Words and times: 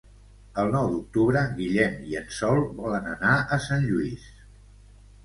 El 0.61 0.71
nou 0.75 0.87
d'octubre 0.93 1.43
en 1.49 1.53
Guillem 1.59 1.99
i 2.13 2.17
en 2.21 2.25
Sol 2.37 2.63
volen 2.79 3.11
anar 3.13 3.35
a 3.57 3.61
Sant 3.67 3.87
Lluís. 3.91 4.25